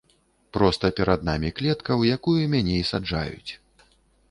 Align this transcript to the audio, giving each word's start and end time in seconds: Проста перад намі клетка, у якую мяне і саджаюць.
Проста 0.55 0.89
перад 0.99 1.27
намі 1.29 1.51
клетка, 1.59 1.99
у 2.01 2.09
якую 2.15 2.41
мяне 2.57 2.75
і 2.81 2.89
саджаюць. 2.95 3.51